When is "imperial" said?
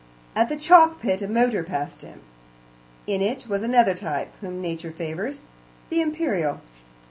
6.01-6.59